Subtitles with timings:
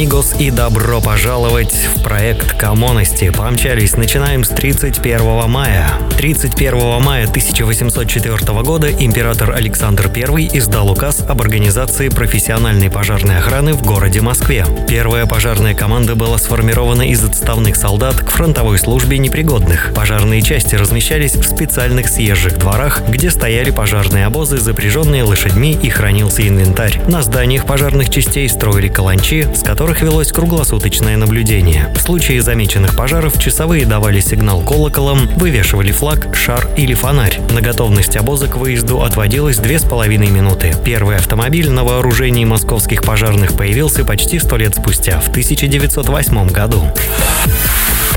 [0.00, 3.28] Амигос и добро пожаловать в проект Коммонности.
[3.28, 5.90] Помчались, начинаем с 31 мая.
[6.20, 13.82] 31 мая 1804 года император Александр I издал указ об организации профессиональной пожарной охраны в
[13.82, 14.66] городе Москве.
[14.86, 19.94] Первая пожарная команда была сформирована из отставных солдат к фронтовой службе непригодных.
[19.94, 26.46] Пожарные части размещались в специальных съезжих дворах, где стояли пожарные обозы, запряженные лошадьми и хранился
[26.46, 27.00] инвентарь.
[27.08, 31.90] На зданиях пожарных частей строили каланчи, с которых велось круглосуточное наблюдение.
[31.96, 37.40] В случае замеченных пожаров часовые давали сигнал колоколом, вывешивали флаг флаг, шар или фонарь.
[37.50, 40.74] На готовность обоза к выезду отводилось две с половиной минуты.
[40.84, 46.82] Первый автомобиль на вооружении московских пожарных появился почти сто лет спустя, в 1908 году.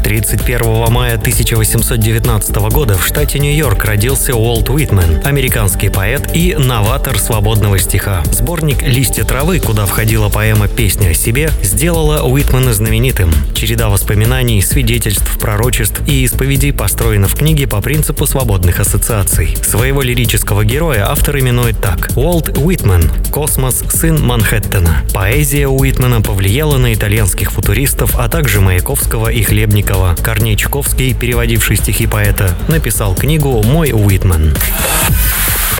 [0.03, 7.79] 31 мая 1819 года в штате Нью-Йорк родился Уолт Уитмен, американский поэт и новатор свободного
[7.79, 8.21] стиха.
[8.25, 13.31] Сборник «Листья травы», куда входила поэма «Песня о себе», сделала Уитмена знаменитым.
[13.55, 19.57] Череда воспоминаний, свидетельств, пророчеств и исповедей построена в книге по принципу свободных ассоциаций.
[19.61, 25.03] Своего лирического героя автор именует так– Уолт Уитмен– космос, сын Манхэттена.
[25.13, 30.15] Поэзия Уитмена повлияла на итальянских футуристов, а также Маяковского и Хлебникова.
[30.23, 34.55] Корней Чуковский, переводивший стихи поэта, написал книгу «Мой Уитмен».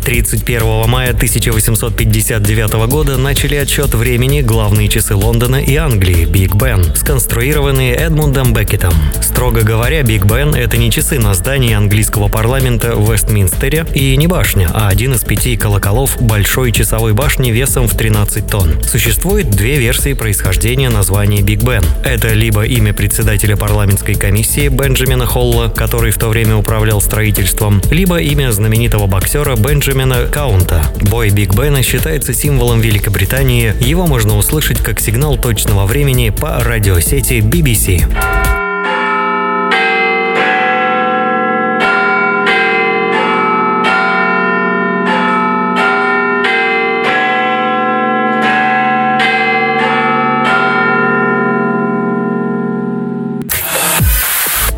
[0.04, 7.96] 31 мая 1859 года начали отсчет времени главные часы Лондона и Англии Биг Бен, сконструированные
[7.96, 8.94] Эдмундом Беккетом.
[9.22, 14.28] Строго говоря, Биг Бен— это не часы на здании английского парламента в Вестминстере и не
[14.28, 18.84] башня, а один из пяти колоколов большой часовой башни весом в 13 тонн.
[18.84, 21.84] Существует две версии происхождения названия Биг Бен.
[22.04, 28.18] Это либо имя председателя парламентской комиссии Бенджамина Холла, который в то время управлял строительством, либо
[28.18, 30.82] имя знаменитого боксера Бенджамина Бенджамина Каунта.
[31.02, 33.76] Бой Биг Бена считается символом Великобритании.
[33.80, 38.63] Его можно услышать как сигнал точного времени по радиосети BBC.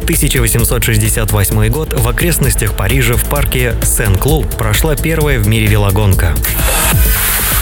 [0.05, 6.35] 1868 год в окрестностях Парижа в парке Сен-Клу прошла первая в мире велогонка.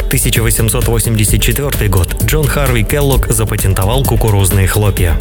[0.07, 5.17] 1884 год Джон Харви Келлог запатентовал кукурузные хлопья.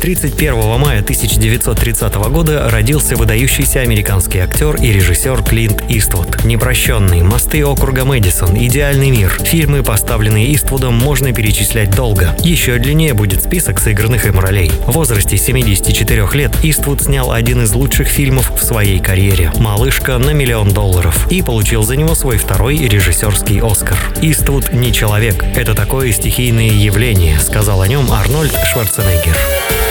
[0.00, 6.42] 31 мая 1930 года родился выдающийся американский актер и режиссер Клинт Иствуд.
[6.42, 9.38] «Непрощенный», «Мосты округа Мэдисон», «Идеальный мир».
[9.44, 12.34] Фильмы, поставленные Иствудом, можно перечислять долго.
[12.42, 14.70] Еще длиннее будет список сыгранных им ролей.
[14.86, 20.30] В возрасте 74 лет Иствуд снял один из лучших фильмов в своей карьере «Малышка на
[20.30, 23.98] миллион долларов» и получил за него свой второй режиссерский Оскар.
[24.22, 29.36] Иствуд не человек, это такое стихийное явление, сказал о нем Арнольд Шварценеггер.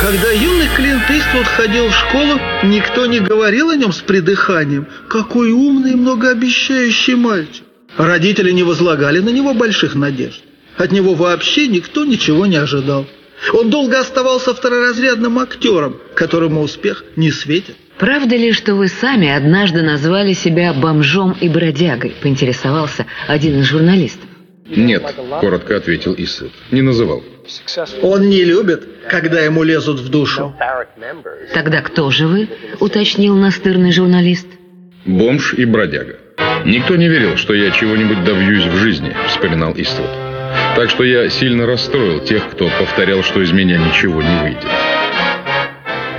[0.02, 4.88] Когда юный Клинт Иствуд ходил в школу, никто не говорил о нем с придыханием.
[5.10, 7.66] Какой умный и многообещающий мальчик.
[7.98, 10.42] Родители не возлагали на него больших надежд.
[10.78, 13.08] От него вообще никто ничего не ожидал.
[13.54, 17.76] Он долго оставался второразрядным актером, которому успех не светит.
[17.98, 24.30] «Правда ли, что вы сами однажды назвали себя бомжом и бродягой?»– поинтересовался один из журналистов.
[24.66, 25.04] «Нет»,–
[25.42, 26.52] коротко ответил Исуд.
[26.72, 27.22] «Не называл».
[28.02, 30.56] Он не любит, когда ему лезут в душу.
[31.54, 32.50] Тогда кто же вы?
[32.80, 34.48] Уточнил настырный журналист.
[35.06, 36.18] Бомж и бродяга.
[36.66, 40.10] Никто не верил, что я чего-нибудь добьюсь в жизни, вспоминал Иствуд.
[40.76, 44.66] Так что я сильно расстроил тех, кто повторял, что из меня ничего не выйдет.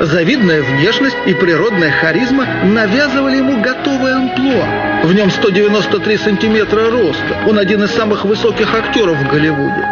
[0.01, 5.05] Завидная внешность и природная харизма навязывали ему готовое амплуа.
[5.05, 7.45] В нем 193 сантиметра роста.
[7.47, 9.85] Он один из самых высоких актеров в Голливуде.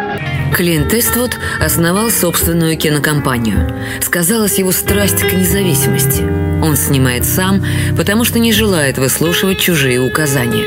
[0.55, 3.71] Клинт Иствуд основал собственную кинокомпанию.
[4.01, 6.23] Сказалась его страсть к независимости.
[6.63, 7.63] Он снимает сам,
[7.95, 10.65] потому что не желает выслушивать чужие указания.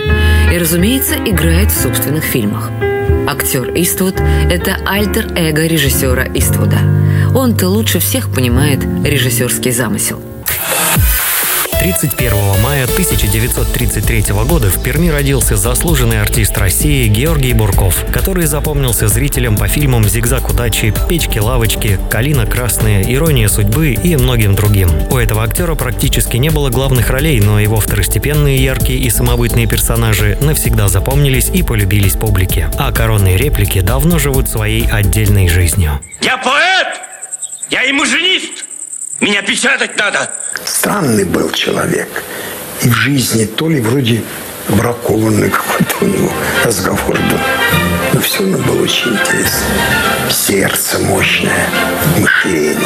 [0.53, 2.71] И, разумеется, играет в собственных фильмах.
[3.27, 4.15] Актер Иствуд–
[4.51, 6.79] это альтер-эго режиссера Иствуда.
[7.35, 10.21] Он-то лучше всех понимает режиссерский замысел.
[11.83, 12.33] 31
[12.63, 19.67] мая 1933 года в Перми родился заслуженный артист России Георгий Бурков, который запомнился зрителям по
[19.67, 24.91] фильмам «Зигзаг удачи», «Печки-лавочки», «Калина красная», «Ирония судьбы» и многим другим.
[25.11, 30.39] У этого актера практически не было главных ролей, но его второстепенные яркие и самобытные персонажи
[30.41, 32.71] навсегда запомнились и полюбились публике.
[32.79, 35.99] А коронные реплики давно живут своей отдельной жизнью.
[36.21, 37.02] Я поэт!
[37.73, 38.67] Я имажинист!
[39.19, 40.31] Меня печатать надо!
[40.67, 42.23] Странный был человек.
[42.83, 44.23] И в жизни то ли вроде
[44.69, 46.31] бракованный какой-то у него
[46.65, 47.39] разговор был.
[48.13, 49.65] Но все равно было очень интересно.
[50.31, 51.67] Сердце мощное,
[52.19, 52.77] мышление.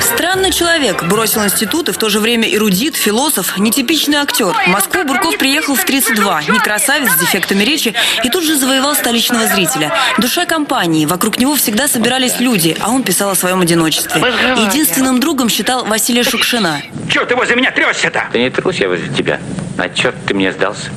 [0.00, 1.04] Странный человек.
[1.04, 4.52] Бросил институт и в то же время эрудит, философ, нетипичный актер.
[4.52, 6.42] В Москву Бурков приехал в 32.
[6.44, 7.94] Не красавец с дефектами речи
[8.24, 9.92] и тут же завоевал столичного зрителя.
[10.18, 11.06] Душа компании.
[11.06, 14.20] Вокруг него всегда собирались люди, а он писал о своем одиночестве.
[14.20, 16.82] Единственным другом считал Василия Шукшина.
[17.10, 18.28] Чего ты возле меня тресся-то?
[18.32, 19.40] Да не трусь я возле тебя.
[19.78, 20.90] А черт ты мне сдался?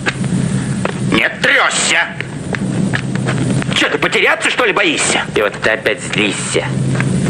[1.11, 2.07] Нет, тресся!
[3.77, 5.23] Че, ты потеряться, что ли, боишься?
[5.35, 6.65] И вот ты опять злишься.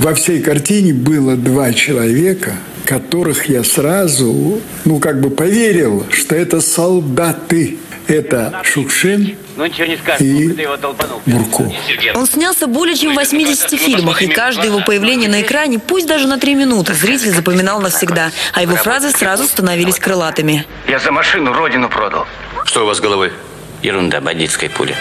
[0.04, 6.60] Во всей картине было два человека, которых я сразу, ну, как бы поверил, что это
[6.60, 7.78] солдаты.
[8.06, 11.22] Это Шукшин Ну ничего не скажешь, и ты его долбанул.
[11.26, 11.74] Бурков.
[12.16, 16.28] Он снялся более чем в 80 фильмах, и каждое его появление на экране, пусть даже
[16.28, 20.66] на три минуты, зритель запоминал навсегда, а его фразы сразу становились крылатыми.
[20.86, 22.28] Я за машину родину продал.
[22.66, 23.32] Что у вас с головой?
[23.82, 24.98] Ерунда, бандитская пуля.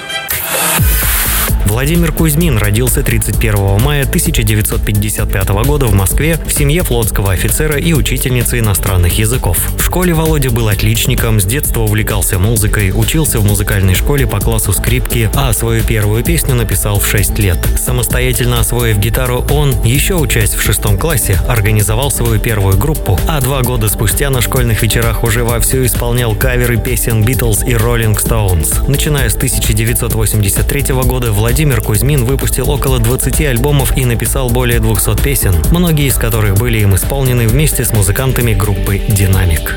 [1.72, 8.58] Владимир Кузьмин родился 31 мая 1955 года в Москве в семье флотского офицера и учительницы
[8.58, 9.56] иностранных языков.
[9.78, 14.74] В школе Володя был отличником, с детства увлекался музыкой, учился в музыкальной школе по классу
[14.74, 17.56] скрипки, а свою первую песню написал в 6 лет.
[17.78, 23.62] Самостоятельно освоив гитару, он, еще учась в шестом классе, организовал свою первую группу, а два
[23.62, 28.86] года спустя на школьных вечерах уже вовсю исполнял каверы песен Beatles и Rolling Stones.
[28.90, 35.54] Начиная с 1983 года Владимир Кузьмин выпустил около 20 альбомов и написал более 200 песен,
[35.70, 39.76] многие из которых были им исполнены вместе с музыкантами группы «Динамик».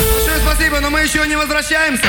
[0.00, 2.02] Большое спасибо, но мы еще не возвращаемся.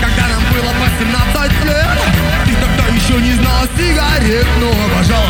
[0.00, 1.98] Когда нам было по 17 лет,
[2.46, 5.29] ты тогда еще не знала сигарет, но обожала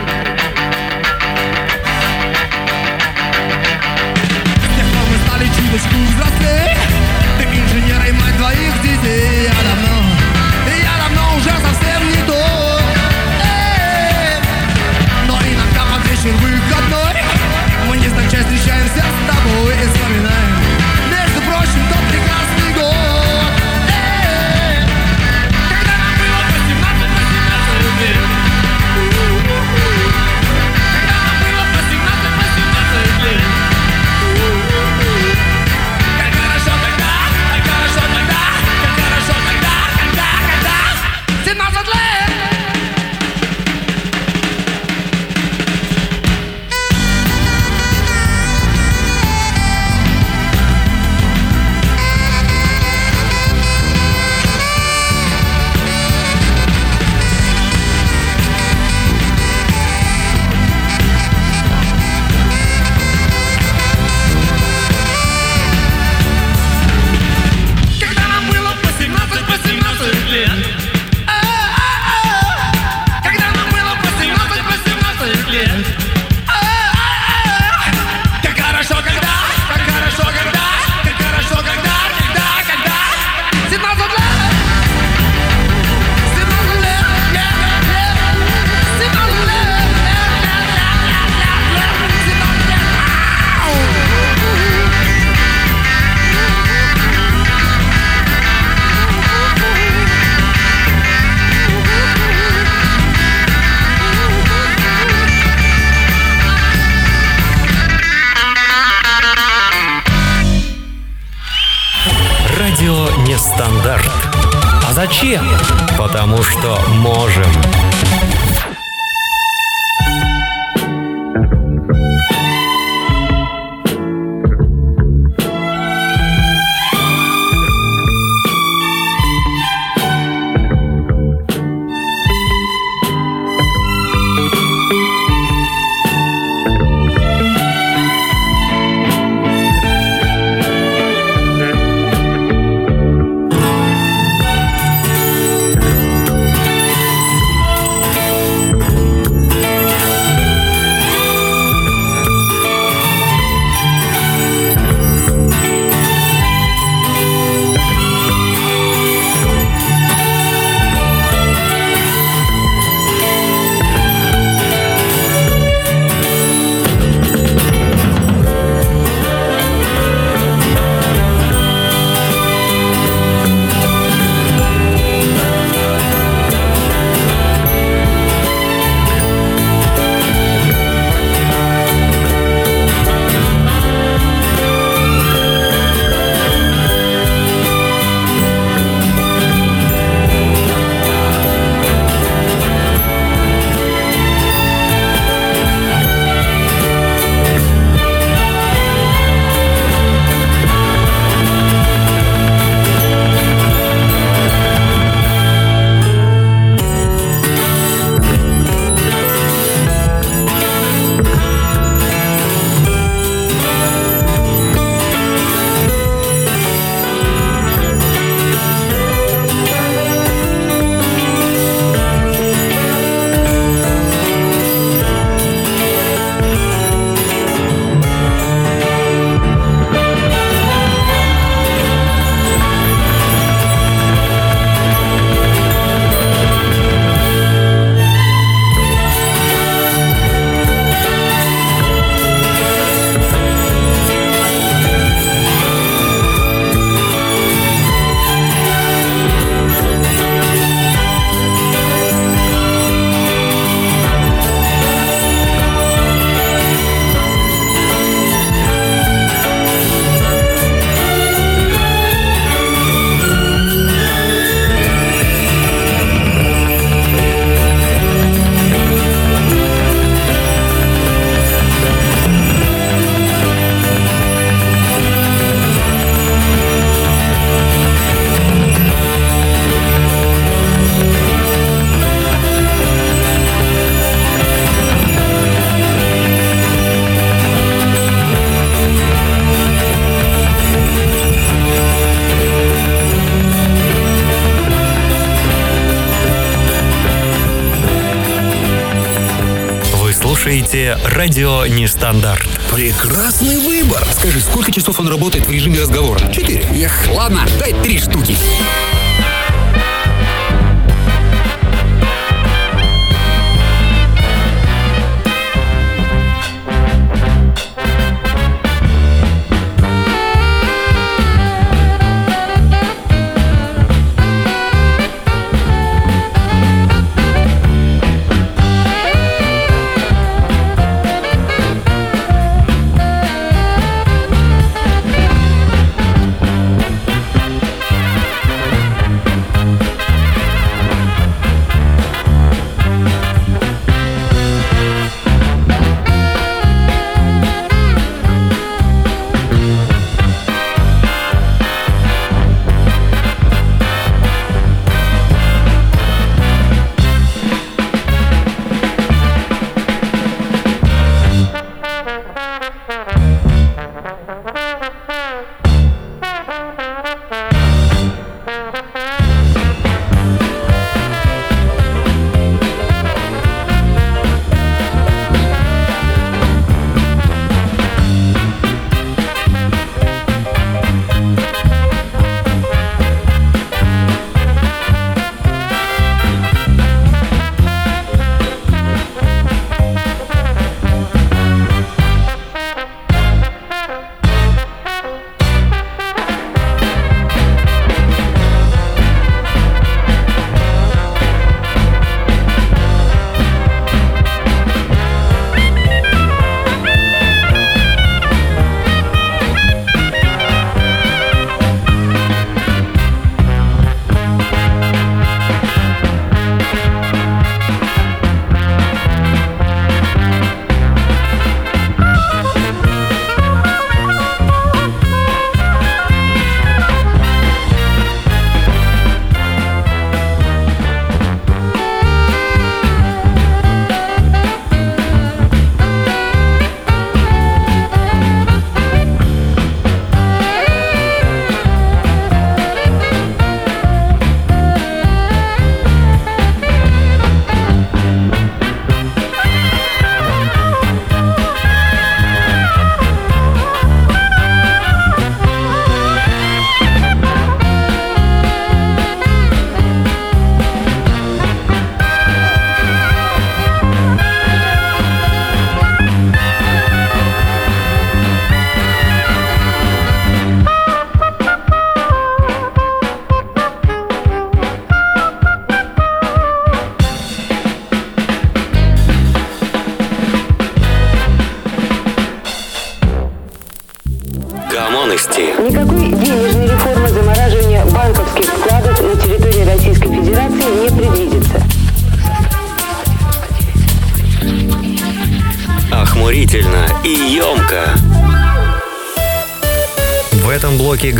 [301.21, 302.49] «Радио Нестандарт».
[302.73, 304.03] Прекрасный выбор.
[304.11, 306.19] Скажи, сколько часов он работает в режиме разговора?
[306.33, 306.65] Четыре.
[306.73, 308.35] Эх, ладно, дай три штуки.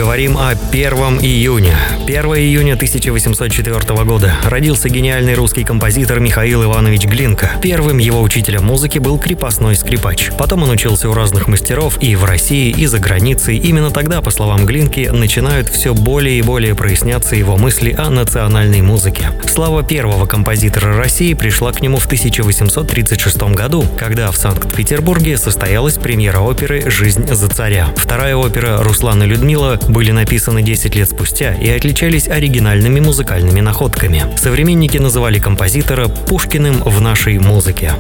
[0.02, 1.78] Говорим о 1 июня.
[2.08, 7.52] 1 июня 1804 года родился гениальный русский композитор Михаил Иванович Глинка.
[7.62, 10.32] Первым его учителем музыки был крепостной скрипач.
[10.40, 13.58] Потом он учился у разных мастеров и в России, и за границей.
[13.58, 18.82] Именно тогда, по словам Глинки, начинают все более и более проясняться его мысли о национальной
[18.82, 19.32] музыке.
[19.46, 26.40] Слава первого композитора России пришла к нему в 1836 году, когда в Санкт-Петербурге состоялась премьера
[26.40, 27.90] оперы «Жизнь за царя».
[27.98, 34.26] Вторая опера «Руслан и Людмила» были написаны 10 лет спустя и отличались оригинальными музыкальными находками.
[34.38, 37.94] Современники называли композитора Пушкиным в нашей музыке.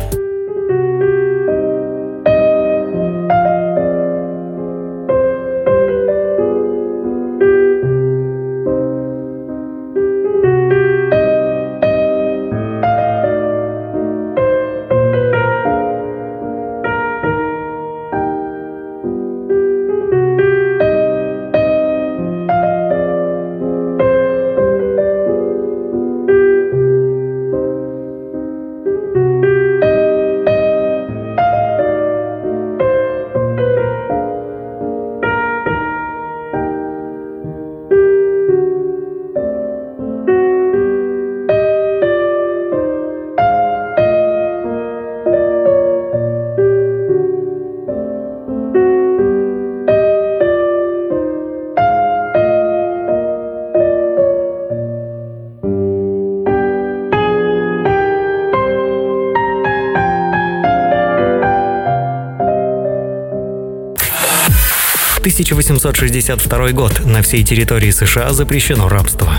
[65.51, 67.05] 1862 год.
[67.05, 69.33] На всей территории США запрещено рабство.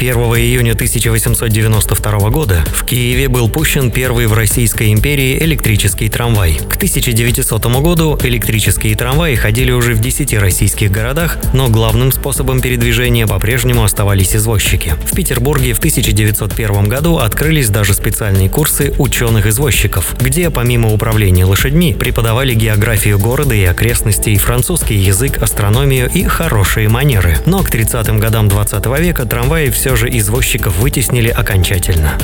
[0.00, 6.54] 1 июня 1892 года в Киеве был пущен первый в Российской империи электрический трамвай.
[6.54, 13.26] К 1900 году электрические трамваи ходили уже в 10 российских городах, но главным способом передвижения
[13.26, 14.94] по-прежнему оставались извозчики.
[15.04, 22.54] В Петербурге в 1901 году открылись даже специальные курсы ученых-извозчиков, где помимо управления лошадьми преподавали
[22.54, 27.36] географию города и окрестностей, французский язык, астрономию и хорошие манеры.
[27.44, 32.16] Но к 30-м годам 20 века трамваи все все же извозчиков вытеснили окончательно.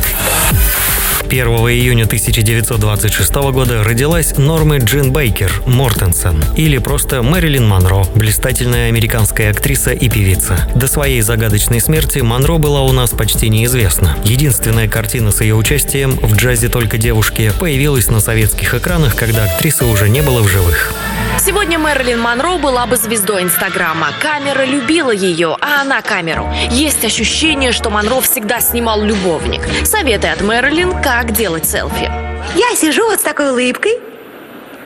[1.29, 9.51] 1 июня 1926 года родилась Нормы Джин Бейкер Мортенсен, или просто Мэрилин Монро, блистательная американская
[9.51, 10.71] актриса и певица.
[10.77, 14.17] До своей загадочной смерти Монро была у нас почти неизвестна.
[14.23, 19.87] Единственная картина с ее участием в «Джазе только девушки» появилась на советских экранах, когда актрисы
[19.87, 20.95] уже не было в живых.
[21.39, 24.09] Сегодня Мэрилин Монро была бы звездой Инстаграма.
[24.21, 26.49] Камера любила ее, а она камеру.
[26.71, 29.63] Есть ощущение, что Монро всегда снимал любовник.
[29.85, 32.11] Советы от Мэрилин, как делать селфи.
[32.57, 33.99] Я сижу вот с такой улыбкой,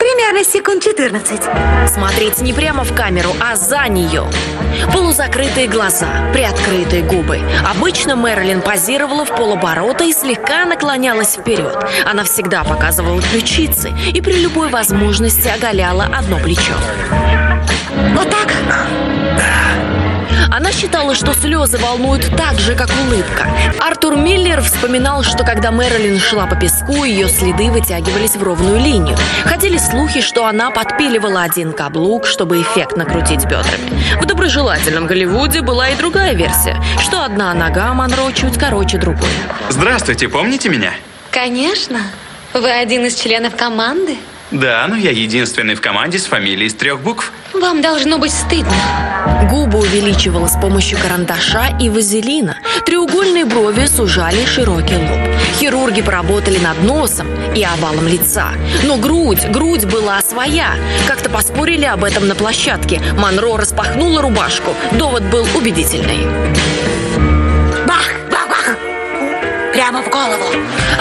[0.01, 1.41] Примерно секунд 14.
[1.87, 4.25] Смотреть не прямо в камеру, а за нее.
[4.91, 7.39] Полузакрытые глаза, приоткрытые губы.
[7.63, 11.77] Обычно Мэрилин позировала в полоборота и слегка наклонялась вперед.
[12.03, 16.73] Она всегда показывала ключицы и при любой возможности оголяла одно плечо.
[18.15, 18.51] Вот так?
[20.51, 23.47] Она считала, что слезы волнуют так же, как улыбка.
[23.79, 29.15] Артур Миллер вспоминал, что когда Мэрилин шла по песку, ее следы вытягивались в ровную линию.
[29.45, 33.91] Ходили слухи, что она подпиливала один каблук, чтобы эффектно крутить бедрами.
[34.21, 39.29] В доброжелательном Голливуде была и другая версия, что одна нога Монро чуть короче другой.
[39.69, 40.91] Здравствуйте, помните меня?
[41.31, 42.01] Конечно.
[42.53, 44.17] Вы один из членов команды?
[44.51, 47.31] Да, но я единственный в команде с фамилией из трех букв.
[47.53, 49.47] Вам должно быть стыдно.
[49.49, 52.57] Губы увеличивала с помощью карандаша и вазелина.
[52.85, 55.19] Треугольные брови сужали широкий лоб.
[55.57, 58.49] Хирурги поработали над носом и овалом лица.
[58.83, 60.75] Но грудь, грудь была своя.
[61.07, 63.01] Как-то поспорили об этом на площадке.
[63.17, 64.73] Монро распахнула рубашку.
[64.91, 66.90] Довод был убедительный.
[69.81, 70.45] Прямо в голову.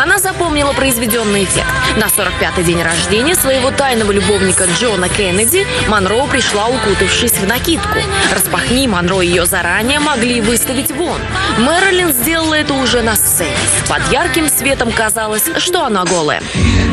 [0.03, 1.67] Она запомнила произведенный эффект.
[1.99, 7.99] На 45-й день рождения своего тайного любовника Джона Кеннеди Монро пришла, укутавшись в накидку.
[8.35, 11.21] Распахни Монро ее заранее могли выставить вон.
[11.59, 13.55] Мэрилин сделала это уже на сцене.
[13.87, 16.41] Под ярким светом казалось, что она голая.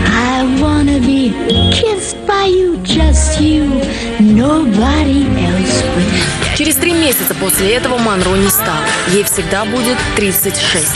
[0.09, 1.31] I wanna be
[1.71, 3.63] kissed by you, just you,
[4.19, 8.81] nobody else but Через три месяца после этого Монро не стало.
[9.13, 10.91] Ей всегда будет 36.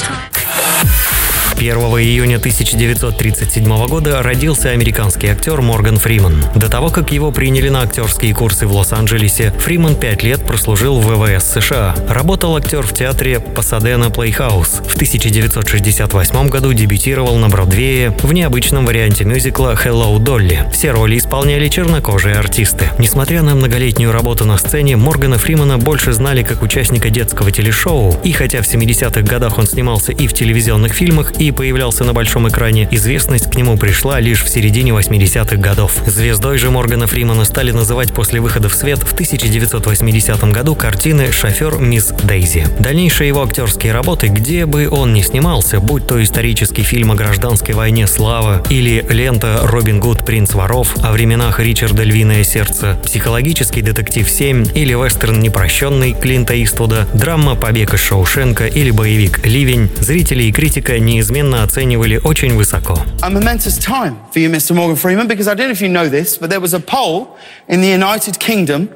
[1.62, 6.43] 1 июня 1937 года родился американский актер Морган Фриман.
[6.56, 11.06] До того, как его приняли на актерские курсы в Лос-Анджелесе, Фриман пять лет прослужил в
[11.06, 11.95] ВВС США.
[12.10, 14.82] Работал актер в театре Пасадена Плейхаус.
[14.88, 20.67] В 1968 году дебютировал на Бродвее в необычном варианте мюзикла «Hello, Dolly».
[20.74, 22.89] Все роли исполняли чернокожие артисты.
[22.97, 28.32] Несмотря на многолетнюю работу на сцене, Моргана Фримана больше знали как участника детского телешоу, и
[28.32, 32.88] хотя в 70-х годах он снимался и в телевизионных фильмах, и появлялся на большом экране,
[32.92, 35.94] известность к нему пришла лишь в середине 80-х годов.
[36.06, 41.78] Звездой же Моргана Фримана стали называть после выхода в свет в 1980 году картины «Шофер
[41.78, 42.68] мисс Дейзи».
[42.80, 47.76] Дальнейшие его актерские работы, где бы он ни снимался, будь то исторический фильм о гражданской
[47.76, 50.26] войне «Слава» или лента «Робин Гуд.
[50.26, 57.08] Принц воров» о временах Ричарда «Львиное сердце», психологический детектив «7» или вестерн «Непрощенный» Клинта Иствуда,
[57.14, 62.99] драма «Побег из Шоушенка» или боевик «Ливень», зрители и критика неизменно оценивали очень высоко.
[63.23, 64.75] A momentous time for you, Mr.
[64.75, 67.37] Morgan Freeman, because I don't know if you know this, but there was a poll
[67.69, 68.88] in the United Kingdom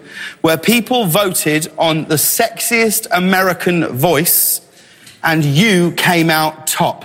[0.43, 4.61] where people voted on the sexiest American voice,
[5.23, 7.05] and you came out top.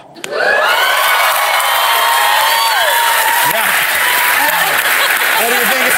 [5.36, 5.94] What do you think?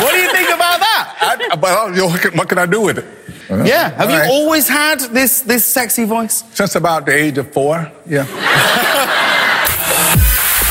[0.00, 1.48] what do you think about that?
[1.52, 3.04] I, but you know, what can- what can I do with it?
[3.49, 3.89] Yeah.
[3.95, 4.29] Have you right.
[4.29, 6.43] always had this this sexy voice?
[6.53, 8.25] Since about the age of four, yeah.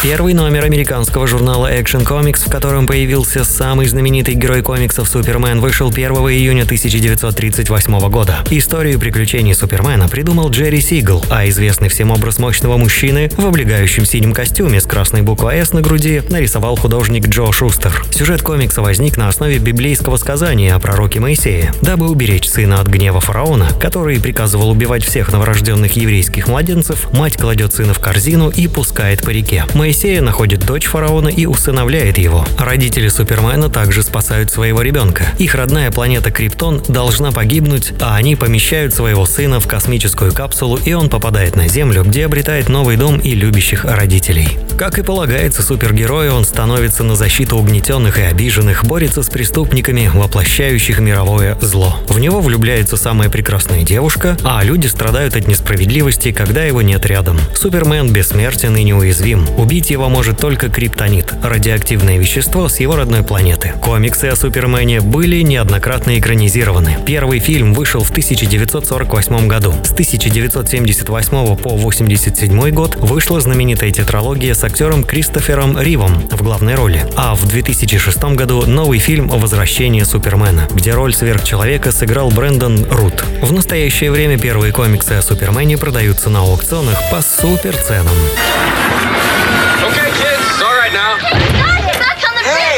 [0.02, 5.90] Первый номер американского журнала Action Comics, в котором появился самый знаменитый герой комиксов Супермен, вышел
[5.90, 8.38] 1 июня 1938 года.
[8.50, 14.32] Историю приключений Супермена придумал Джерри Сигл, а известный всем образ мощного мужчины в облегающем синем
[14.32, 18.04] костюме с красной буквой «С» на груди нарисовал художник Джо Шустер.
[18.10, 21.72] Сюжет комикса возник на основе библейского сказания о пророке Моисее.
[21.80, 27.72] Дабы уберечь сына от гнева фараона, который приказывал убивать всех новорожденных еврейских младенцев, мать кладет
[27.72, 29.64] сына в корзину и пускает по реке.
[29.92, 32.46] Моисея находит дочь фараона и усыновляет его.
[32.58, 35.24] Родители Супермена также спасают своего ребенка.
[35.36, 40.94] Их родная планета Криптон должна погибнуть, а они помещают своего сына в космическую капсулу, и
[40.94, 44.56] он попадает на Землю, где обретает новый дом и любящих родителей.
[44.78, 51.00] Как и полагается супергерою, он становится на защиту угнетенных и обиженных, борется с преступниками, воплощающих
[51.00, 51.94] мировое зло.
[52.08, 57.38] В него влюбляется самая прекрасная девушка, а люди страдают от несправедливости, когда его нет рядом.
[57.54, 59.46] Супермен бессмертен и неуязвим.
[59.58, 63.72] Убить его может только криптонит– радиоактивное вещество с его родной планеты.
[63.82, 66.98] Комиксы о Супермене были неоднократно экранизированы.
[67.06, 69.74] Первый фильм вышел в 1948 году.
[69.84, 77.04] С 1978 по 1987 год вышла знаменитая тетралогия с актером Кристофером Ривом в главной роли.
[77.16, 83.24] А в 2006 году новый фильм «Возвращение Супермена», где роль сверхчеловека сыграл Брэндон Рут.
[83.40, 88.16] В настоящее время первые комиксы о Супермене продаются на аукционах по суперценам.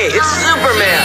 [0.06, 1.03] It's Superman.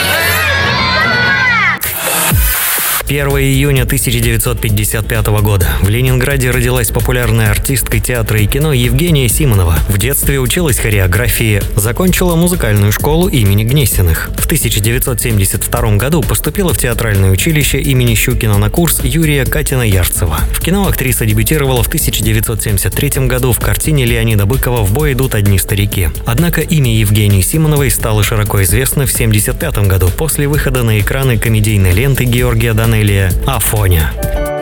[3.10, 9.76] 1 июня 1955 года в Ленинграде родилась популярная артистка театра и кино Евгения Симонова.
[9.88, 14.30] В детстве училась хореографии, закончила музыкальную школу имени Гнесиных.
[14.38, 20.36] В 1972 году поступила в театральное училище имени Щукина на курс Юрия Катина-Ярцева.
[20.52, 25.58] В кино актриса дебютировала в 1973 году в картине Леонида Быкова «В бой идут одни
[25.58, 26.10] старики».
[26.26, 31.90] Однако имя Евгении Симоновой стало широко известно в 1975 году после выхода на экраны комедийной
[31.90, 32.99] ленты Георгия Данелия
[33.46, 34.12] «Афоня».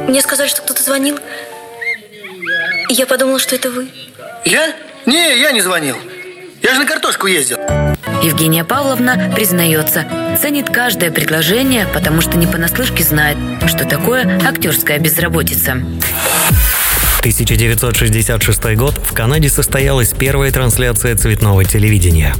[0.06, 1.18] Мне сказали, что кто-то звонил.
[2.88, 3.88] Я подумала, что это вы.
[4.44, 4.74] Я?
[5.06, 5.96] Не, я не звонил.
[6.62, 7.58] Я же на картошку ездил.
[8.22, 10.06] Евгения Павловна признается,
[10.40, 15.72] ценит каждое предложение, потому что не понаслышке знает, что такое актерская безработица.
[17.18, 22.34] 1966 год в Канаде состоялась первая трансляция цветного телевидения.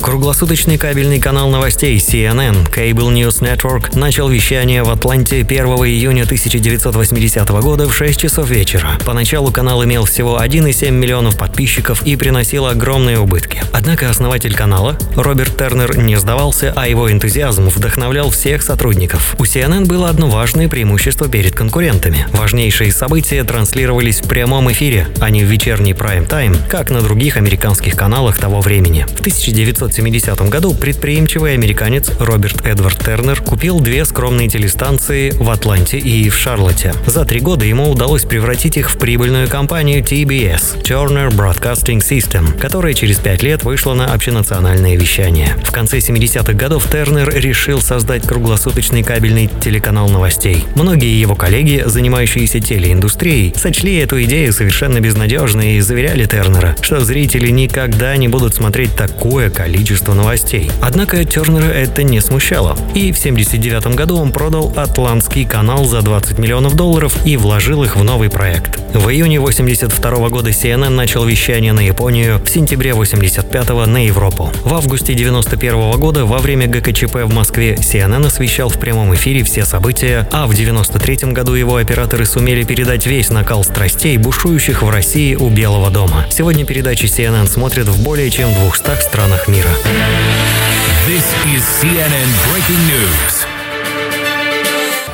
[0.00, 7.48] Круглосуточный кабельный канал новостей CNN Cable News Network начал вещание в Атланте 1 июня 1980
[7.48, 8.98] года в 6 часов вечера.
[9.04, 13.62] Поначалу канал имел всего 1,7 миллионов подписчиков и приносил огромные убытки.
[13.72, 19.34] Однако основатель канала, Роберт Тернер, не сдавался, а его энтузиазм вдохновлял всех сотрудников.
[19.38, 22.26] У CNN было одно важное преимущество перед конкурентами.
[22.32, 27.96] Важнейшие события транслировались в прямом эфире, а не в вечерний прайм-тайм, как на других американских
[27.96, 29.06] каналах того времени.
[29.08, 35.98] В 1970 1970 году предприимчивый американец Роберт Эдвард Тернер купил две скромные телестанции в Атланте
[35.98, 36.92] и в Шарлотте.
[37.06, 42.94] За три года ему удалось превратить их в прибыльную компанию TBS– Turner Broadcasting System, которая
[42.94, 45.56] через пять лет вышла на общенациональное вещание.
[45.64, 50.64] В конце 70-х годов Тернер решил создать круглосуточный кабельный телеканал новостей.
[50.74, 57.50] Многие его коллеги, занимающиеся телеиндустрией, сочли эту идею совершенно безнадежной и заверяли Тернера, что зрители
[57.50, 59.75] никогда не будут смотреть такое количество
[60.14, 60.70] новостей.
[60.82, 62.76] Однако Тернера это не смущало.
[62.94, 67.96] И в 79 году он продал Атлантский канал за 20 миллионов долларов и вложил их
[67.96, 68.78] в новый проект.
[68.94, 74.50] В июне 82 года CNN начал вещание на Японию, в сентябре 85 на Европу.
[74.64, 79.64] В августе 91 года во время ГКЧП в Москве CNN освещал в прямом эфире все
[79.64, 85.34] события, а в 93 году его операторы сумели передать весь накал страстей, бушующих в России
[85.34, 86.24] у Белого дома.
[86.30, 89.65] Сегодня передачи CNN смотрят в более чем 200 странах мира.
[91.06, 93.46] This is CNN breaking news.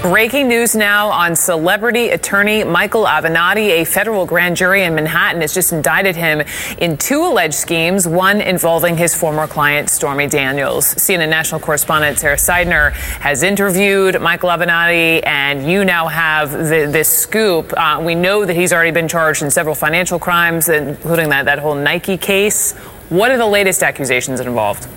[0.03, 3.69] Breaking news now on celebrity attorney Michael Avenatti.
[3.69, 6.43] A federal grand jury in Manhattan has just indicted him
[6.79, 10.93] in two alleged schemes, one involving his former client, Stormy Daniels.
[10.97, 17.09] CNN national correspondent Sarah Seidner has interviewed Michael Avenatti, and you now have the, this
[17.09, 17.73] scoop.
[17.77, 21.61] Uh, we know that he's already been charged in several financial crimes, including that, that
[21.61, 22.75] whole Nike case.
[23.13, 24.89] What are the latest accusations involved?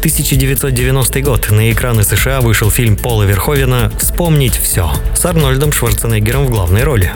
[0.00, 1.48] 1990 год.
[1.52, 7.12] На экраны США вышел фильм Пола Верховена «Вспомнить все» с Арнольдом Шварценеггером в главной роли.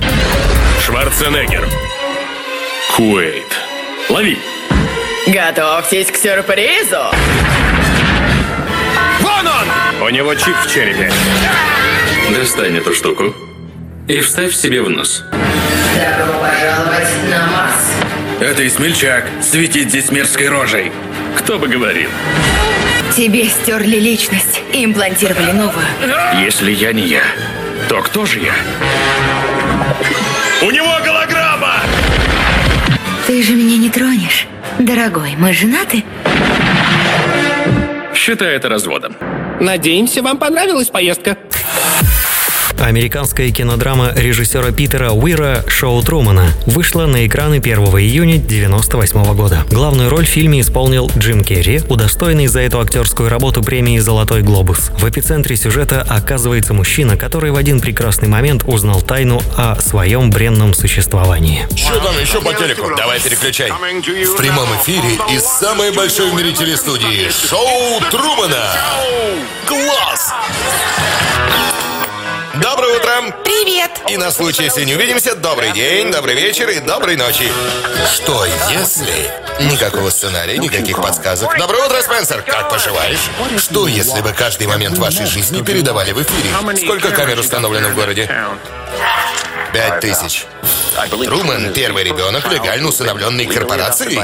[0.87, 1.69] Шварценеггер.
[2.95, 3.59] Куэйт.
[4.09, 4.39] Лови.
[5.27, 7.11] Готовьтесь к сюрпризу.
[9.23, 10.03] Вон он!
[10.07, 11.11] У него чип в черепе.
[12.33, 13.35] Достань эту штуку
[14.07, 15.25] и вставь себе в нос.
[15.33, 17.68] Добро пожаловать на Марс.
[18.49, 20.91] Это и смельчак светит здесь мерзкой рожей.
[21.37, 22.09] Кто бы говорил?
[23.15, 25.85] Тебе стерли личность и имплантировали новую.
[26.43, 27.25] Если я не я,
[27.91, 28.55] то кто же я?
[30.63, 31.75] У него голограмма!
[33.27, 34.47] Ты же меня не тронешь.
[34.79, 36.03] Дорогой, мы женаты?
[38.15, 39.15] Считай это разводом.
[39.61, 41.37] Надеемся, вам понравилась поездка.
[42.79, 49.65] Американская кинодрама режиссера Питера Уира «Шоу Трумана» вышла на экраны 1 июня 1998 года.
[49.71, 54.91] Главную роль в фильме исполнил Джим Керри, удостоенный за эту актерскую работу премии «Золотой глобус».
[54.99, 60.73] В эпицентре сюжета оказывается мужчина, который в один прекрасный момент узнал тайну о своем бренном
[60.73, 61.67] существовании.
[61.75, 62.91] Что там еще по телеку?
[62.97, 63.71] Давай переключай.
[63.71, 68.73] В прямом эфире из самой большой в мире телестудии «Шоу Трумана».
[69.67, 70.33] Класс!
[72.61, 73.13] Доброе утро!
[73.45, 73.91] Привет!
[74.09, 77.53] И на случай, если не увидимся, добрый день, добрый вечер и доброй ночи.
[78.13, 79.31] Что если?
[79.61, 81.57] Никакого сценария, никаких подсказок.
[81.57, 82.43] Доброе утро, Спенсер!
[82.43, 83.31] Как поживаешь?
[83.59, 86.51] Что если бы каждый момент вашей жизни передавали в эфире?
[86.85, 88.29] Сколько камер установлено в городе?
[89.73, 90.47] Пять тысяч.
[91.25, 94.21] Труман– первый ребенок, легально усыновленный корпорацией?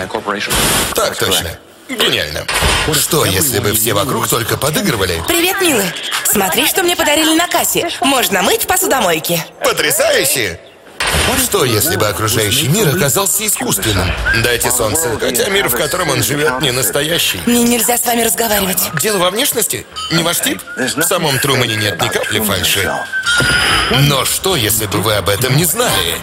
[0.95, 1.51] Так точно.
[1.89, 2.47] Гениально.
[2.93, 5.23] Что, если бы все вокруг только подыгрывали?
[5.29, 5.87] Привет, милый.
[6.25, 7.89] Смотри, что мне подарили на кассе.
[8.01, 9.45] Можно мыть в посудомойке.
[9.63, 10.59] Потрясающе!
[11.55, 14.11] Что, если бы окружающий мир оказался искусственным?
[14.43, 17.41] Дайте солнце, хотя мир, в котором он живет, не настоящий.
[17.47, 18.83] Мне нельзя с вами разговаривать.
[19.01, 19.87] Дело во внешности?
[20.13, 20.61] Не ваш тип?
[20.77, 22.91] В самом Трумане нет ни капли фальши.
[23.91, 26.17] Но что, если бы вы об этом не знали?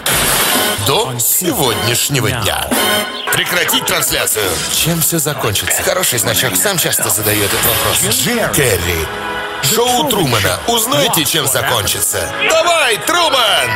[0.86, 2.68] До сегодняшнего дня.
[3.34, 4.50] Прекратить трансляцию.
[4.74, 5.82] Чем все закончится?
[5.84, 8.16] Хороший значок сам часто задает этот вопрос.
[8.16, 9.08] Джим Керри.
[9.64, 10.60] Шоу Трумана.
[10.68, 12.30] Узнайте, чем закончится.
[12.50, 13.70] Давай, Труман!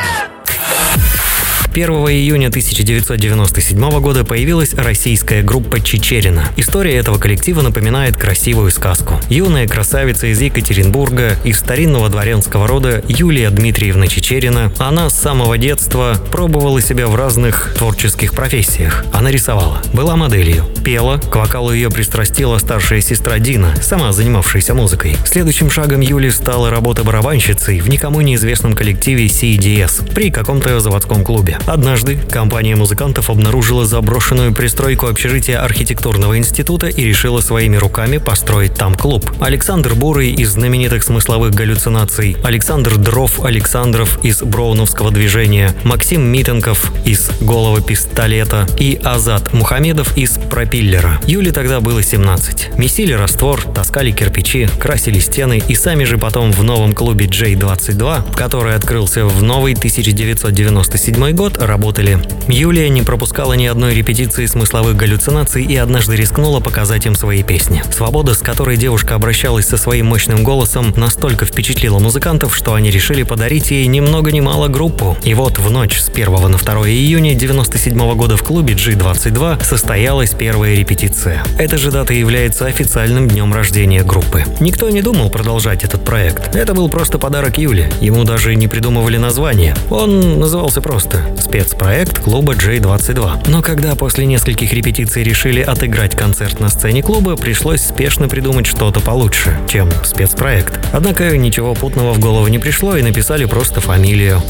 [1.76, 6.48] 1 июня 1997 года появилась российская группа «Чечерина».
[6.56, 9.20] История этого коллектива напоминает красивую сказку.
[9.28, 14.72] Юная красавица из Екатеринбурга, из старинного дворянского рода Юлия Дмитриевна Чечерина.
[14.78, 19.04] Она с самого детства пробовала себя в разных творческих профессиях.
[19.12, 25.18] Она рисовала, была моделью, пела, к вокалу ее пристрастила старшая сестра Дина, сама занимавшаяся музыкой.
[25.26, 31.58] Следующим шагом Юли стала работа барабанщицей в никому неизвестном коллективе CDS при каком-то заводском клубе.
[31.66, 38.94] Однажды компания музыкантов обнаружила заброшенную пристройку общежития архитектурного института и решила своими руками построить там
[38.94, 39.30] клуб.
[39.40, 47.30] Александр Бурый из знаменитых смысловых галлюцинаций, Александр Дров Александров из Броуновского движения, Максим Митенков из
[47.40, 51.20] Голого пистолета и Азат Мухамедов из Пропиллера.
[51.26, 52.78] Юле тогда было 17.
[52.78, 58.74] Месили раствор, таскали кирпичи, красили стены и сами же потом в новом клубе J22, который
[58.74, 62.18] открылся в новый 1997 год, работали.
[62.48, 67.82] Юлия не пропускала ни одной репетиции смысловых галлюцинаций и однажды рискнула показать им свои песни.
[67.90, 73.22] Свобода, с которой девушка обращалась со своим мощным голосом, настолько впечатлила музыкантов, что они решили
[73.22, 75.16] подарить ей ни много ни мало группу.
[75.24, 80.30] И вот в ночь с 1 на 2 июня 97 года в клубе G22 состоялась
[80.30, 81.44] первая репетиция.
[81.58, 84.44] Эта же дата является официальным днем рождения группы.
[84.60, 86.54] Никто не думал продолжать этот проект.
[86.54, 87.90] Это был просто подарок Юле.
[88.00, 89.74] Ему даже не придумывали название.
[89.90, 93.48] Он назывался просто «Спецпроект клуба J22».
[93.48, 98.98] Но когда после нескольких репетиций решили отыграть концерт на сцене клуба, пришлось спешно придумать что-то
[98.98, 100.80] получше, чем спецпроект.
[100.92, 104.42] Однако ничего путного в голову не пришло и написали просто фамилию.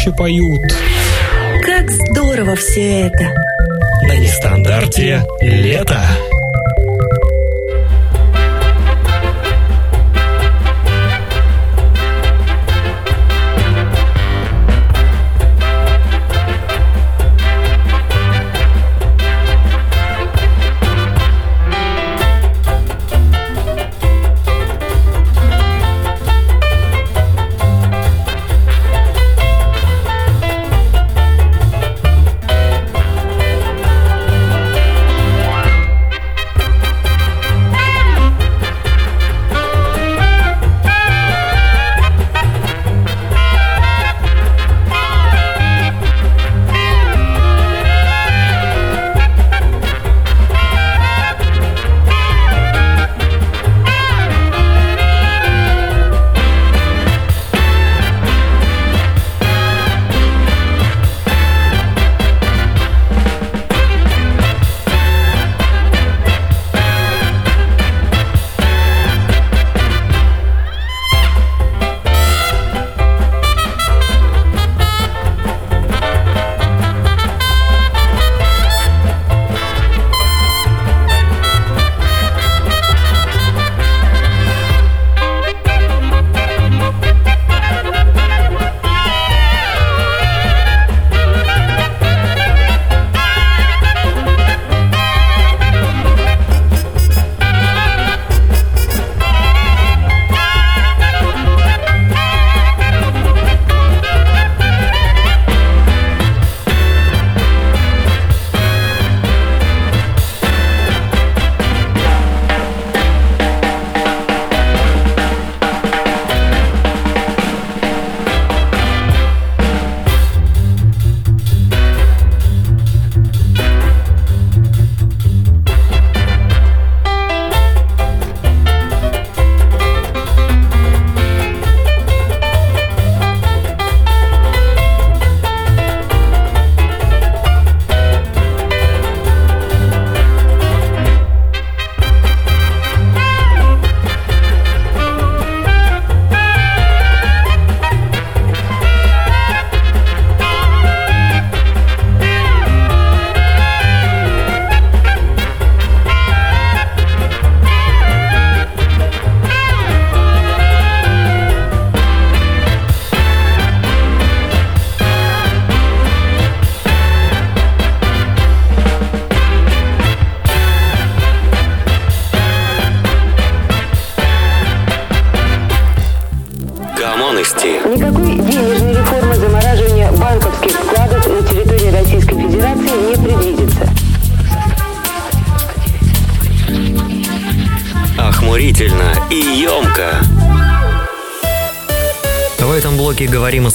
[0.00, 0.60] Громче поют.
[1.64, 3.32] Как здорово все это.
[4.06, 6.00] На нестандарте лето.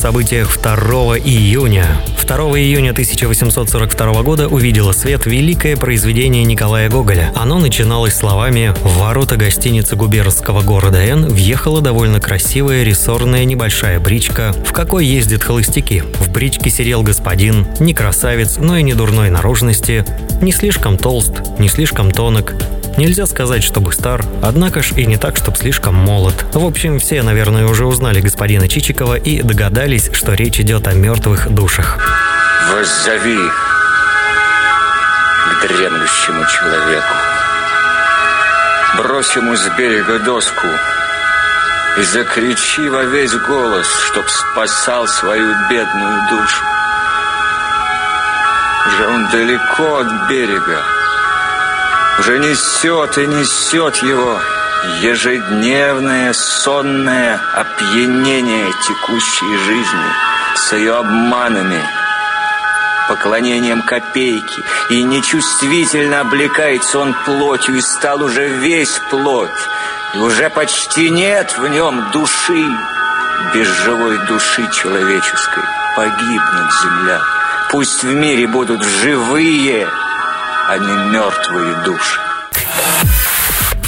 [0.05, 1.99] Событиях 2 июня.
[2.27, 7.31] 2 июня 1842 года увидело свет великое произведение Николая Гоголя.
[7.33, 14.53] Оно начиналось словами «В ворота гостиницы губернского города Н въехала довольно красивая рессорная небольшая бричка,
[14.63, 16.03] в какой ездят холостяки.
[16.19, 20.05] В бричке сидел господин, не красавец, но и не дурной наружности,
[20.39, 22.53] не слишком толст, не слишком тонок,
[22.97, 26.45] Нельзя сказать, чтобы стар, однако ж и не так, чтобы слишком молод.
[26.53, 31.49] В общем, все, наверное, уже узнали господина Чичикова и догадались, что речь идет о мертвых
[31.49, 31.97] душах.
[32.71, 33.37] Воззови
[35.45, 37.13] к дремлющему человеку.
[38.97, 40.67] Брось ему с берега доску
[41.97, 46.63] и закричи во весь голос, чтоб спасал свою бедную душу.
[48.87, 50.81] Уже он далеко от берега,
[52.19, 54.39] уже несет и несет его
[55.01, 60.05] ежедневное сонное опьянение текущей жизни
[60.55, 61.81] с ее обманами,
[63.07, 69.49] поклонением копейки, и нечувствительно облекается он плотью, и стал уже весь плоть,
[70.13, 72.65] и уже почти нет в нем души,
[73.53, 75.63] без живой души человеческой.
[75.95, 77.21] Погибнут земля.
[77.69, 79.87] Пусть в мире будут живые,
[80.67, 82.19] а не мертвые души.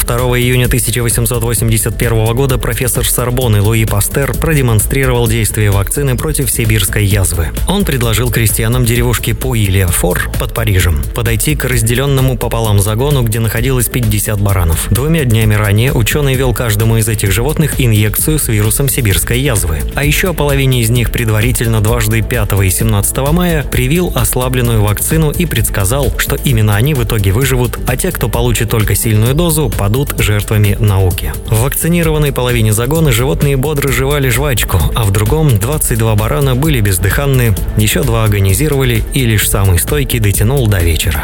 [0.07, 7.49] 2 июня 1881 года профессор Сорбонны Луи Пастер продемонстрировал действие вакцины против сибирской язвы.
[7.67, 14.39] Он предложил крестьянам деревушки Пуилия-Фор под Парижем подойти к разделенному пополам загону, где находилось 50
[14.39, 14.87] баранов.
[14.91, 19.81] Двумя днями ранее ученый вел каждому из этих животных инъекцию с вирусом сибирской язвы.
[19.93, 25.45] А еще половине из них предварительно дважды 5 и 17 мая привил ослабленную вакцину и
[25.45, 29.96] предсказал, что именно они в итоге выживут, а те, кто получит только сильную дозу, падут
[30.19, 31.33] жертвами науки.
[31.47, 37.55] В вакцинированной половине загона животные бодро жевали жвачку, а в другом 22 барана были бездыханны,
[37.77, 41.23] еще два агонизировали и лишь самый стойкий дотянул до вечера.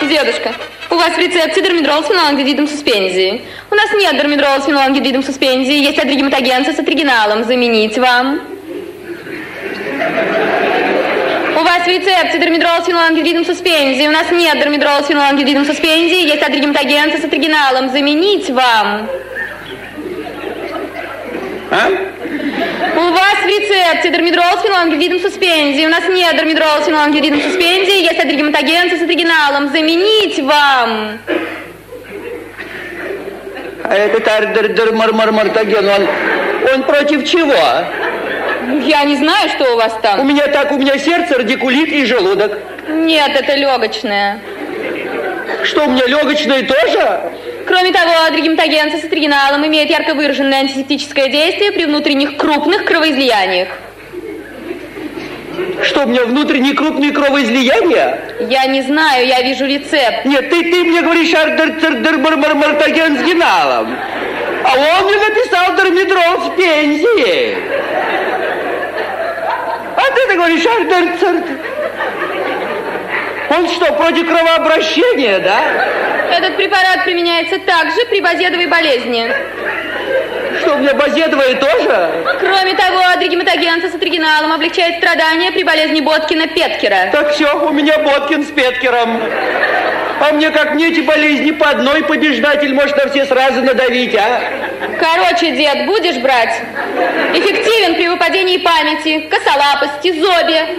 [0.00, 0.54] Дедушка,
[0.90, 3.42] у вас в рецепте дормидрол с фенолангидидом суспензии.
[3.70, 7.44] У нас нет дормидрола с фенолангидидом суспензии, есть адригематогенца с атригиналом.
[7.44, 8.40] Заменить вам.
[11.56, 14.06] У вас в рецепте дормидрол с фенолангидидом суспензии.
[14.06, 17.88] У нас нет дормидрола с фенолангидидом суспензии, есть адригематогенца с атригиналом.
[17.88, 19.08] Заменить вам.
[21.70, 21.88] А?
[22.94, 25.86] У вас в рецепте дормидрол с фенолангидидом суспензии.
[25.86, 29.70] У нас нет дормидрола с фенолангидидом суспензии, есть адригематогенца с атригиналом.
[29.70, 31.18] Заменить вам.
[33.82, 36.06] А этот ардермармартаген, он,
[36.74, 37.54] он против чего?
[38.84, 40.20] Я не знаю, что у вас там.
[40.20, 42.58] У меня так, у меня сердце, радикулит и желудок.
[42.88, 44.40] Нет, это легочное.
[45.64, 47.20] Что, у меня легочное тоже?
[47.66, 53.68] Кроме того, адригематогенца с атригиналом имеет ярко выраженное антисептическое действие при внутренних крупных кровоизлияниях.
[55.82, 58.20] Что, у меня внутренние крупные кровоизлияния?
[58.48, 60.24] Я не знаю, я вижу рецепт.
[60.24, 63.96] Нет, ты, ты мне говоришь ардермартаген с геналом.
[64.64, 67.56] А он мне написал дормидрол с пензии.
[70.36, 71.42] Ты, говоришь ардер...
[73.48, 75.60] Он что, против кровообращения, да?
[76.30, 79.32] Этот препарат применяется также при базедовой болезни.
[80.60, 82.10] Что, у меня базедовая тоже?
[82.40, 87.12] Кроме того, адригематогенца с атригиналом облегчает страдания при болезни Боткина-Петкера.
[87.12, 89.22] Так все, у меня Боткин с Петкером.
[90.18, 94.40] А мне как мне эти болезни по одной побеждатель может на все сразу надавить, а?
[94.98, 96.54] Короче, дед, будешь брать?
[97.34, 100.78] Эффективен при выпадении памяти, косолапости, зобе.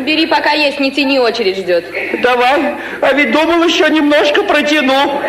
[0.00, 1.84] Бери, пока есть, не тяни, очередь ждет.
[2.20, 5.20] Давай, а ведь думал еще немножко протяну.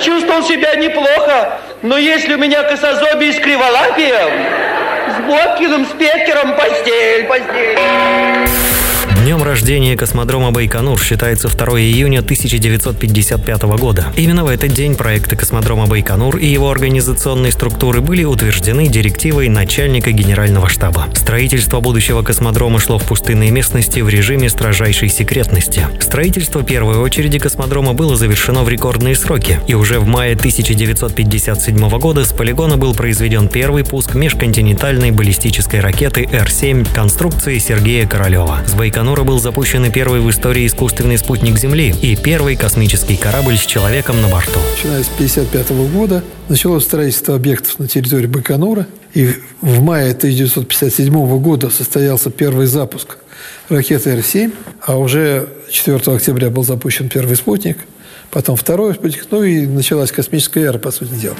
[0.00, 4.30] Чувствовал себя неплохо, но если у меня косозобие с криволапием,
[5.16, 7.78] с Боткиным, с Петкером постель, постель.
[9.20, 14.06] Днем рождения космодрома Байконур считается 2 июня 1955 года.
[14.16, 20.10] Именно в этот день проекты космодрома Байконур и его организационные структуры были утверждены директивой начальника
[20.12, 21.08] генерального штаба.
[21.14, 25.86] Строительство будущего космодрома шло в пустынной местности в режиме строжайшей секретности.
[26.00, 32.24] Строительство первой очереди космодрома было завершено в рекордные сроки, и уже в мае 1957 года
[32.24, 38.60] с полигона был произведен первый пуск межконтинентальной баллистической ракеты Р-7 конструкции Сергея Королева.
[38.66, 38.72] С
[39.10, 43.66] Байконура был запущен и первый в истории искусственный спутник Земли и первый космический корабль с
[43.66, 44.60] человеком на борту.
[44.76, 48.86] Начиная с 1955 года началось строительство объектов на территории Байконура.
[49.12, 53.18] И в мае 1957 года состоялся первый запуск
[53.68, 57.78] ракеты Р-7, а уже 4 октября был запущен первый спутник.
[58.30, 61.36] потом второй спутник, ну и началась космическая эра, по сути дела.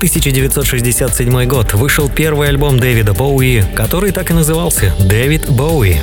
[0.00, 5.98] 1967 год вышел первый альбом Дэвида Боуи, который так и назывался «Дэвид Боуи».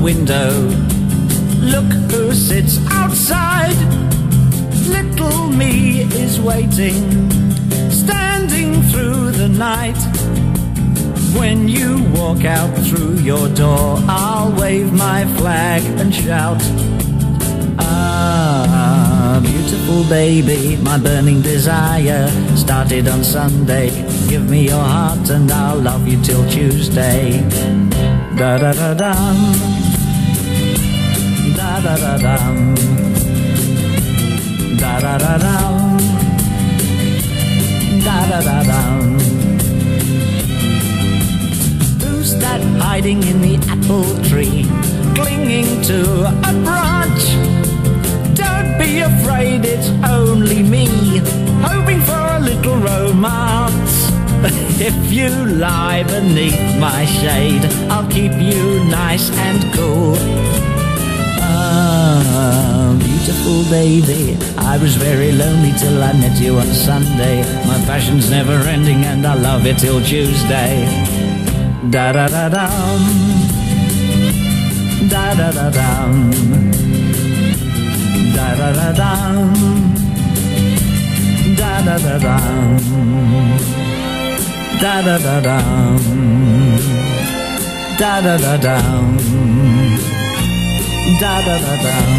[0.00, 0.39] Window.
[13.24, 16.60] Your door, I'll wave my flag and shout.
[17.78, 23.90] Ah, beautiful baby, my burning desire started on Sunday.
[24.28, 27.40] Give me your heart and I'll love you till Tuesday.
[28.36, 29.38] Da da da dum.
[31.56, 32.74] Da da da dum.
[34.78, 35.98] Da da da dum.
[38.04, 39.19] Da da da dum.
[42.50, 44.66] That hiding in the apple tree,
[45.14, 46.00] clinging to
[46.50, 47.22] a branch?
[48.34, 50.86] Don't be afraid, it's only me,
[51.62, 54.10] hoping for a little romance.
[54.82, 55.30] If you
[55.62, 60.16] lie beneath my shade, I'll keep you nice and cool.
[61.38, 67.42] Ah, beautiful baby, I was very lonely till I met you on Sunday.
[67.70, 71.09] My passion's never ending and I love it till Tuesday.
[71.82, 73.02] Da da da dum.
[75.08, 76.30] Da da da dum.
[78.34, 79.94] Da da da dum.
[81.56, 82.78] Da da da dum.
[84.78, 85.98] Da da da dum.
[87.98, 89.18] Da da da dum.
[91.18, 92.12] Da da da dum.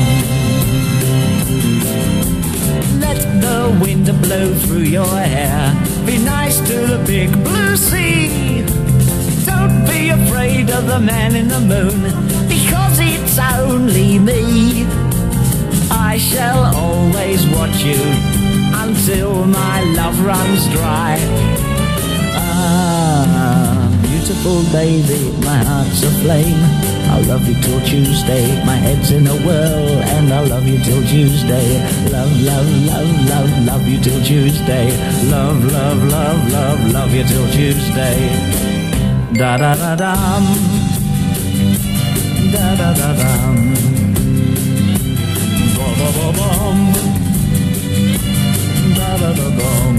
[3.00, 5.76] Let the wind blow through your hair.
[6.06, 8.81] Be nice to the big blue sea.
[9.46, 12.02] Don't be afraid of the man in the moon,
[12.48, 14.86] because it's only me.
[15.90, 18.02] I shall always watch you
[18.84, 21.18] until my love runs dry.
[22.34, 26.62] Ah, beautiful baby, my heart's aflame.
[27.12, 28.64] I'll love you till Tuesday.
[28.66, 31.80] My head's in a whirl, and I'll love you till Tuesday.
[32.10, 34.88] Love, love, love, love, love you till Tuesday.
[35.30, 38.81] Love, love, love, love, love you till Tuesday.
[39.34, 40.46] Da da da dum.
[42.54, 43.58] Da da da dum.
[45.76, 46.80] Ba ba ba bum.
[48.98, 49.98] Da da da dum.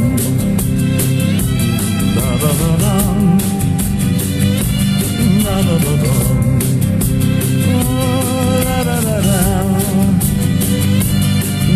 [2.17, 3.21] Da da da dum.
[5.45, 6.39] Da da da dum.
[7.75, 9.71] Oh, da da da dum.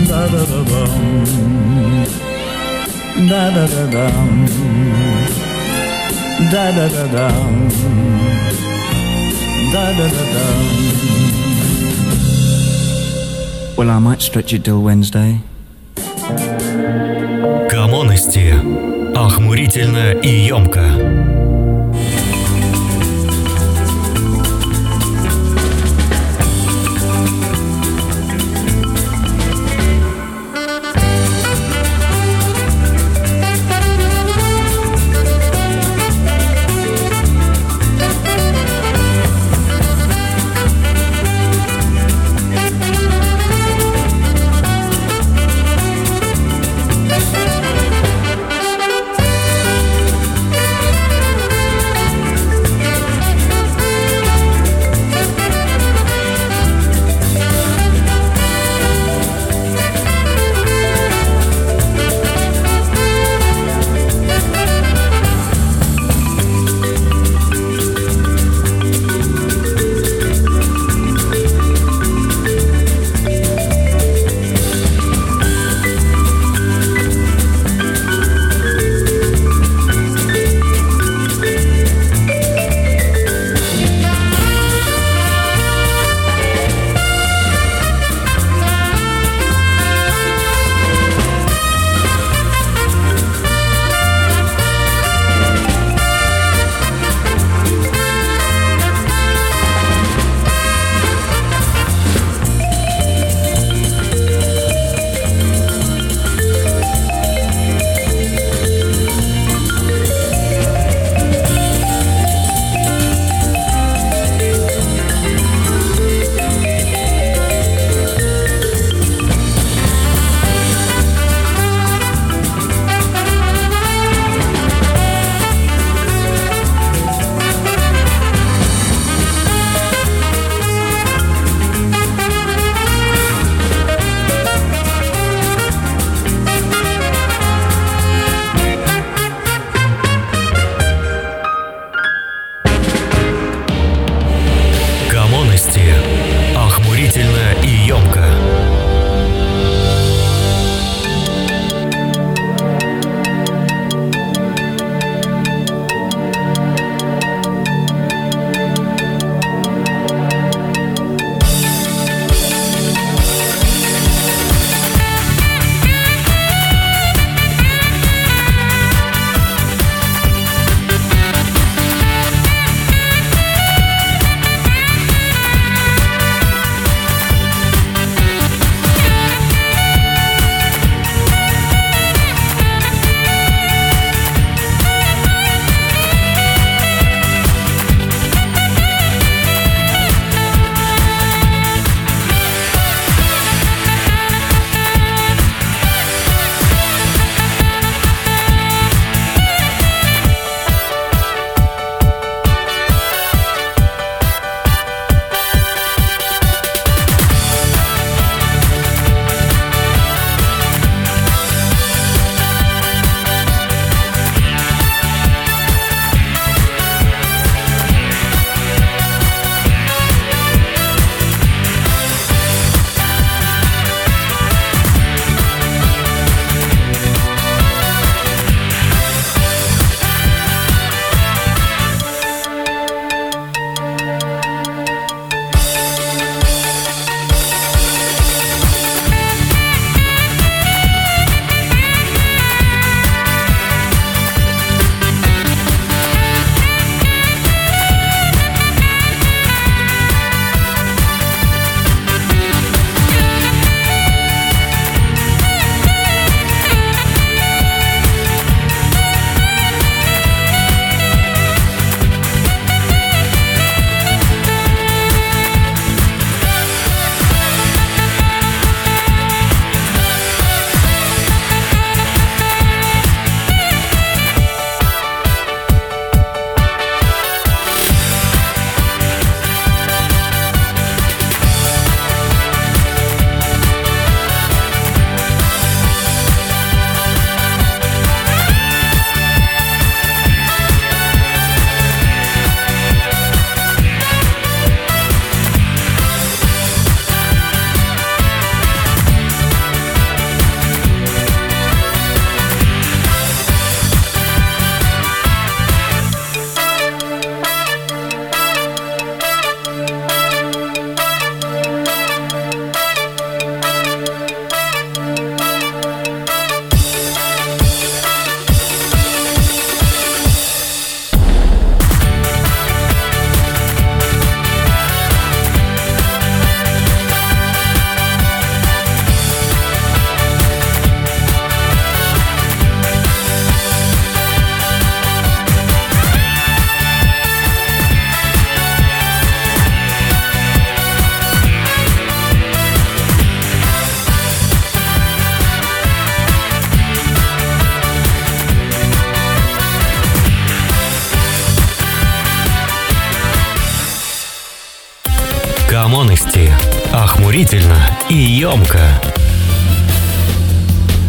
[0.08, 0.94] Da da da dum.
[3.30, 5.05] Da da da dum.
[6.38, 7.70] Da dum.
[13.76, 15.40] Well, I might stretch it till Wednesday.
[17.70, 18.54] Комонности.
[19.14, 21.35] Охмурительно и емко.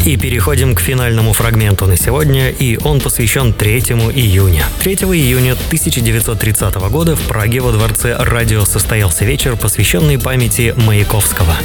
[0.08, 3.80] И переходим к финальному фрагменту на сегодня, и он посвящен 3
[4.16, 4.64] июня.
[4.80, 11.58] 3 июня 1930 года в Праге во дворце радио состоялся вечер, посвященный памяти Маяковского.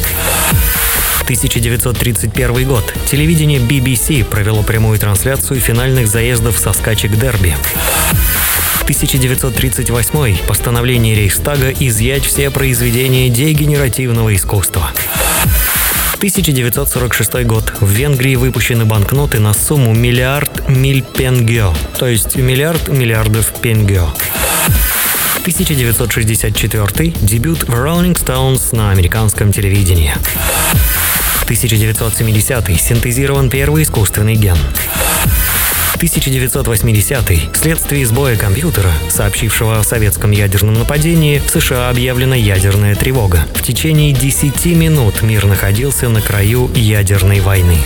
[1.23, 2.93] 1931 год.
[3.07, 7.55] Телевидение BBC провело прямую трансляцию финальных заездов со скачек дерби.
[8.81, 10.39] 1938.
[10.49, 14.91] Постановление Рейхстага изъять все произведения дегенеративного искусства.
[16.23, 17.73] 1946 год.
[17.81, 24.07] В Венгрии выпущены банкноты на сумму миллиард миль пенгео, то есть миллиард миллиардов пенгео.
[25.41, 27.11] 1964.
[27.23, 30.15] Дебют Rolling Stones на американском телевидении.
[31.43, 32.81] 1970.
[32.81, 34.59] Синтезирован первый искусственный ген.
[36.03, 37.55] 1980.
[37.55, 43.47] Вследствие сбоя компьютера, сообщившего о советском ядерном нападении, в США объявлена ядерная тревога.
[43.55, 47.79] В течение 10 минут мир находился на краю ядерной войны.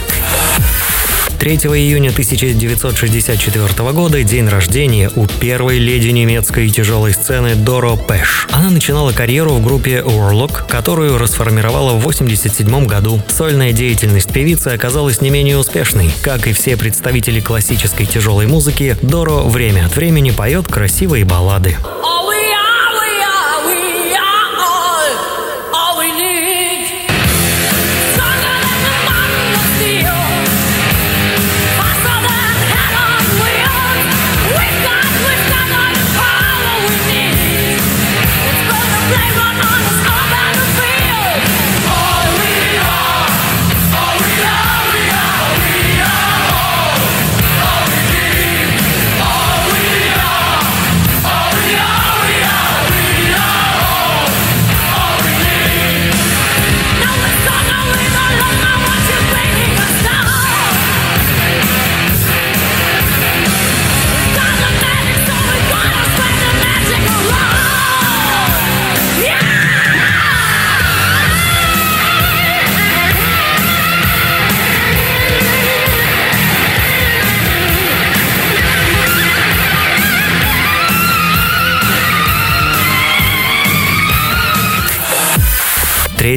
[1.39, 8.49] 3 июня 1964 года день рождения у первой леди немецкой тяжелой сцены Доро Пэш.
[8.51, 13.23] Она начинала карьеру в группе Warlock, которую расформировала в 1987 году.
[13.29, 16.11] Сольная деятельность певицы оказалась не менее успешной.
[16.23, 21.77] Как и все представители классической тяжелой музыки, Доро время от времени поет красивые баллады.
[22.03, 22.36] All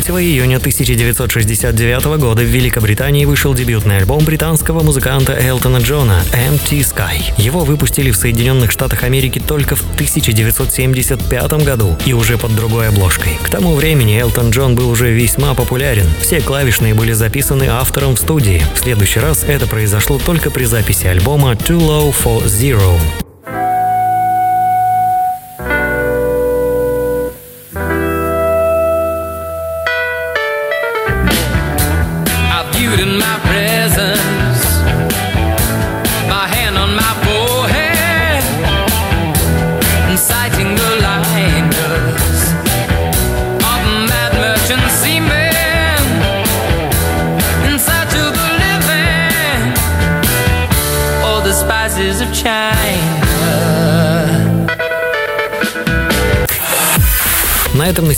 [0.02, 7.34] 3 июня 1969 года в Великобритании вышел дебютный альбом британского музыканта Элтона Джона «Empty Sky».
[7.38, 13.38] Его выпустили в Соединенных Штатах Америки только в 1975 году и уже под другой обложкой.
[13.44, 16.08] К тому времени Элтон Джон был уже весьма популярен.
[16.22, 18.62] Все клавишные были записаны автором в студии.
[18.76, 23.29] В следующий раз это произошло только при записи альбома «Too Low for Zero».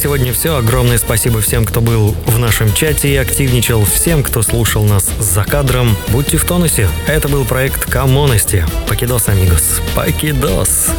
[0.01, 0.55] Сегодня все.
[0.55, 5.43] Огромное спасибо всем, кто был в нашем чате и активничал, всем, кто слушал нас за
[5.43, 5.95] кадром.
[6.09, 6.89] Будьте в тонусе.
[7.07, 8.65] Это был проект Коммоности.
[8.87, 9.81] Покидос, амигос.
[9.95, 10.89] Покидос.